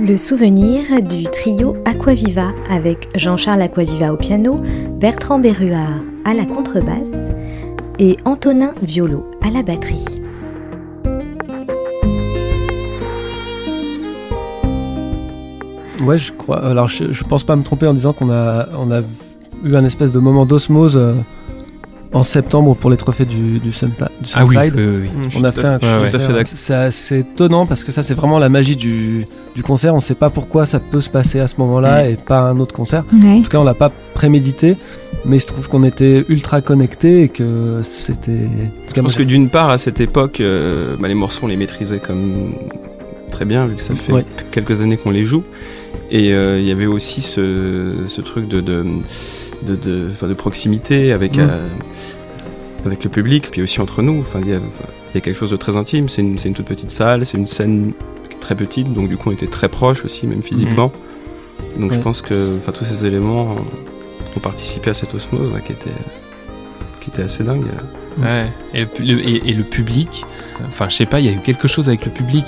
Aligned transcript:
Le 0.00 0.16
souvenir 0.16 1.02
du 1.02 1.24
trio 1.24 1.74
Aquaviva 1.84 2.52
avec 2.70 3.08
Jean-Charles 3.16 3.62
Aquaviva 3.62 4.12
au 4.12 4.16
piano, 4.16 4.62
Bertrand 5.00 5.40
Berruard 5.40 5.98
à 6.24 6.34
la 6.34 6.44
contrebasse 6.44 7.32
et 7.98 8.16
Antonin 8.24 8.74
Violo 8.80 9.28
à 9.42 9.50
la 9.50 9.64
batterie. 9.64 10.22
Ouais, 16.00 16.16
je 16.16 16.30
crois. 16.32 16.64
Alors, 16.64 16.86
je, 16.86 17.24
pense 17.24 17.42
pas 17.42 17.56
me 17.56 17.64
tromper 17.64 17.88
en 17.88 17.92
disant 17.92 18.12
qu'on 18.12 18.30
a, 18.30 18.68
on 18.78 18.92
a 18.92 19.02
eu 19.64 19.74
un 19.74 19.84
espèce 19.84 20.12
de 20.12 20.20
moment 20.20 20.46
d'osmose 20.46 20.96
euh, 20.96 21.14
en 22.12 22.22
septembre 22.22 22.74
pour 22.74 22.90
les 22.90 22.96
trophées 22.96 23.26
du, 23.26 23.58
du, 23.58 23.70
Sunta- 23.70 24.08
du 24.22 24.30
Ah 24.34 24.44
oui, 24.46 24.54
Sunside. 24.56 24.74
suis 25.30 25.38
On 25.40 25.44
a 25.44 25.52
fait 25.52 25.64
un 25.66 25.78
concert. 25.78 26.42
C'est 26.46 26.74
assez 26.74 27.18
étonnant 27.20 27.66
parce 27.66 27.84
que 27.84 27.92
ça, 27.92 28.02
c'est 28.02 28.14
vraiment 28.14 28.38
la 28.38 28.48
magie 28.48 28.76
du, 28.76 29.26
du 29.54 29.62
concert. 29.62 29.94
On 29.94 30.00
sait 30.00 30.14
pas 30.14 30.30
pourquoi 30.30 30.64
ça 30.66 30.80
peut 30.80 31.00
se 31.02 31.10
passer 31.10 31.40
à 31.40 31.46
ce 31.46 31.56
moment-là 31.58 32.04
Mm. 32.04 32.10
et 32.10 32.16
pas 32.16 32.40
un 32.40 32.58
autre 32.60 32.74
concert. 32.74 33.04
Ouais. 33.12 33.30
En 33.32 33.42
tout 33.42 33.50
cas, 33.50 33.58
on 33.58 33.64
l'a 33.64 33.74
pas 33.74 33.92
prémédité, 34.14 34.76
mais 35.26 35.36
il 35.36 35.40
se 35.40 35.46
trouve 35.46 35.68
qu'on 35.68 35.84
était 35.84 36.24
ultra 36.28 36.60
connectés 36.62 37.22
et 37.24 37.28
que 37.28 37.80
c'était. 37.82 38.32
en 38.32 38.88
tout 38.88 38.94
Je 38.96 39.00
pense 39.02 39.14
que 39.14 39.22
d'une 39.22 39.48
part, 39.50 39.70
à 39.70 39.78
cette 39.78 40.00
époque, 40.00 40.40
euh, 40.40 40.96
bah, 40.98 41.08
les 41.08 41.14
morceaux, 41.14 41.40
on 41.44 41.48
les 41.48 41.56
maîtrisait 41.56 41.98
comme 41.98 42.52
très 43.30 43.44
bien, 43.44 43.66
vu 43.66 43.76
que 43.76 43.82
ça 43.82 43.94
fait 43.94 44.12
Ouais. 44.12 44.24
quelques 44.50 44.80
années 44.80 44.96
qu'on 44.96 45.10
les 45.10 45.24
joue. 45.24 45.42
Et 46.10 46.32
euh, 46.32 46.58
il 46.58 46.66
y 46.66 46.72
avait 46.72 46.86
aussi 46.86 47.20
ce, 47.20 47.92
ce 48.06 48.20
truc 48.22 48.48
de, 48.48 48.60
de, 48.60 48.84
de, 49.66 49.76
de- 49.76 50.08
enfin, 50.10 50.26
de 50.26 50.34
proximité 50.34 51.12
avec, 51.12 51.36
Mm. 51.36 51.40
euh, 51.40 51.66
avec 52.84 53.04
le 53.04 53.10
public, 53.10 53.48
puis 53.50 53.62
aussi 53.62 53.80
entre 53.80 54.02
nous. 54.02 54.20
Enfin, 54.20 54.40
il 54.42 54.50
y 54.50 54.54
a, 54.54 54.58
enfin, 54.58 54.90
il 55.10 55.14
y 55.14 55.18
a 55.18 55.20
quelque 55.20 55.36
chose 55.36 55.50
de 55.50 55.56
très 55.56 55.76
intime. 55.76 56.08
C'est 56.08 56.22
une, 56.22 56.36
toute 56.36 56.66
petite 56.66 56.90
salle, 56.90 57.26
c'est 57.26 57.38
une 57.38 57.46
scène 57.46 57.92
très 58.40 58.54
petite, 58.54 58.92
donc 58.92 59.08
du 59.08 59.16
coup, 59.16 59.30
on 59.30 59.32
était 59.32 59.46
très 59.46 59.68
proches 59.68 60.04
aussi, 60.04 60.26
même 60.26 60.42
physiquement. 60.42 60.92
Donc 61.78 61.92
je 61.92 61.98
pense 61.98 62.22
que 62.22 62.70
tous 62.70 62.84
ces 62.84 63.04
éléments 63.04 63.56
ont 64.36 64.40
participé 64.40 64.90
à 64.90 64.94
cette 64.94 65.14
osmose 65.14 65.52
ouais, 65.52 65.62
qui, 65.62 65.72
était, 65.72 65.90
qui 67.00 67.10
était 67.10 67.22
assez 67.22 67.44
dingue. 67.44 67.66
Ouais. 68.22 68.46
Et, 68.74 68.80
le, 68.80 68.86
pu- 68.86 69.02
le- 69.02 69.20
et- 69.28 69.50
et 69.50 69.54
le 69.54 69.62
public, 69.64 70.24
enfin, 70.68 70.86
je 70.88 70.94
sais 70.96 71.06
pas, 71.06 71.20
il 71.20 71.26
y 71.26 71.28
a 71.28 71.32
eu 71.32 71.38
quelque 71.40 71.68
chose 71.68 71.88
avec 71.88 72.04
le 72.04 72.10
public. 72.10 72.44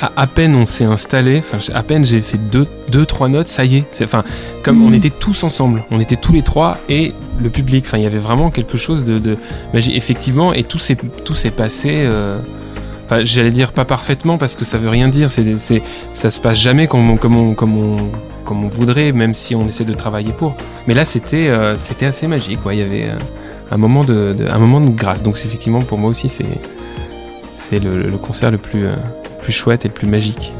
À, 0.00 0.10
à 0.16 0.26
peine 0.26 0.56
on 0.56 0.66
s'est 0.66 0.84
installé, 0.84 1.38
enfin, 1.38 1.58
à 1.74 1.82
peine 1.84 2.04
j'ai 2.04 2.20
fait 2.20 2.38
deux, 2.38 2.66
deux, 2.88 3.06
trois 3.06 3.28
notes, 3.28 3.46
ça 3.48 3.64
y 3.64 3.76
est. 3.76 4.02
Enfin, 4.02 4.24
comme 4.64 4.82
on 4.84 4.92
était 4.92 5.10
tous 5.10 5.44
ensemble, 5.44 5.84
on 5.92 6.00
était 6.00 6.16
tous 6.16 6.32
les 6.32 6.42
trois 6.42 6.78
et 6.88 7.12
le 7.40 7.50
public. 7.50 7.84
Enfin, 7.86 7.98
il 7.98 8.04
y 8.04 8.06
avait 8.06 8.18
vraiment 8.18 8.50
quelque 8.50 8.76
chose 8.76 9.04
de, 9.04 9.18
de 9.20 9.36
magie, 9.72 9.94
effectivement, 9.96 10.52
et 10.52 10.64
tout 10.64 10.78
s'est, 10.78 10.96
tout 11.24 11.34
s'est 11.34 11.50
passé. 11.52 11.90
euh, 11.92 12.38
Enfin, 13.04 13.24
j'allais 13.24 13.50
dire 13.50 13.72
pas 13.72 13.84
parfaitement 13.84 14.38
parce 14.38 14.56
que 14.56 14.64
ça 14.64 14.78
veut 14.78 14.88
rien 14.88 15.08
dire. 15.08 15.30
C'est, 15.30 15.58
c'est, 15.58 15.82
ça 16.14 16.30
se 16.30 16.40
passe 16.40 16.58
jamais 16.58 16.86
comme 16.86 17.10
on, 17.10 17.16
comme 17.16 17.36
on, 17.36 17.52
comme 17.54 17.76
on, 17.76 18.10
comme 18.44 18.64
on 18.64 18.68
voudrait, 18.68 19.12
même 19.12 19.34
si 19.34 19.54
on 19.54 19.68
essaie 19.68 19.84
de 19.84 19.92
travailler 19.92 20.32
pour. 20.32 20.56
Mais 20.86 20.94
là, 20.94 21.04
c'était, 21.04 21.48
euh, 21.48 21.76
c'était 21.76 22.06
assez 22.06 22.26
magique. 22.26 22.62
quoi. 22.62 22.72
Il 22.74 22.80
y 22.80 22.82
avait 22.82 23.04
euh, 23.10 23.16
un 23.72 23.78
moment 23.78 24.04
de, 24.04 24.90
grâce. 24.90 25.22
Donc, 25.22 25.36
c'est 25.36 25.46
effectivement, 25.46 25.80
pour 25.80 25.98
moi 25.98 26.10
aussi, 26.10 26.28
c'est, 26.28 27.78
le 27.78 28.16
concert 28.18 28.50
le 28.50 28.58
plus, 28.58 28.86
euh, 28.86 28.94
plus 29.42 29.52
chouette 29.52 29.84
et 29.84 29.88
le 29.88 29.94
plus 29.94 30.06
magique. 30.06 30.54